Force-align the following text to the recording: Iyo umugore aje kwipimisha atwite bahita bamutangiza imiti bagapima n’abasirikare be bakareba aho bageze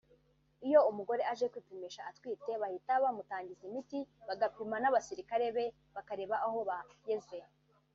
Iyo 0.67 0.79
umugore 0.91 1.21
aje 1.31 1.45
kwipimisha 1.51 2.01
atwite 2.09 2.51
bahita 2.61 2.93
bamutangiza 3.03 3.63
imiti 3.69 3.99
bagapima 4.27 4.75
n’abasirikare 4.79 5.45
be 5.55 5.65
bakareba 5.95 6.35
aho 6.45 6.59
bageze 6.69 7.37